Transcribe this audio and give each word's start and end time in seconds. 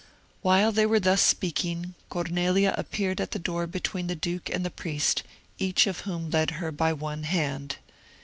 While 0.41 0.71
they 0.71 0.87
were 0.87 0.99
thus 0.99 1.21
speaking, 1.21 1.93
Cornelia 2.09 2.73
appeared 2.75 3.21
at 3.21 3.29
the 3.33 3.37
door 3.37 3.67
between 3.67 4.07
the 4.07 4.15
duke 4.15 4.49
and 4.49 4.65
the 4.65 4.71
priest, 4.71 5.21
each 5.59 5.85
of 5.85 5.99
whom 5.99 6.31
led 6.31 6.49
her 6.57 6.71
by 6.71 6.91
one 6.91 7.21
hand. 7.21 7.77